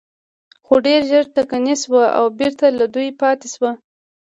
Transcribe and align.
خو 0.65 0.73
ډېر 0.87 1.01
ژر 1.09 1.23
ټکنۍ 1.35 1.75
شوه 1.83 2.03
او 2.17 2.25
بېرته 2.39 2.65
له 2.77 2.85
ودې 2.91 3.07
پاتې 3.21 3.47
شوه. 3.53 3.71